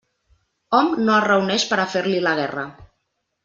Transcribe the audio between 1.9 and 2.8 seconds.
fer-li la guerra.